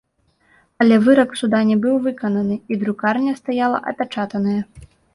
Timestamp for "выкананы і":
2.07-2.73